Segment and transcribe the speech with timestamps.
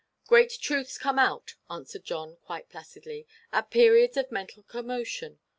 [0.25, 5.37] "Great truths come out," answered John, quite placidly, "at periods of mental commotion.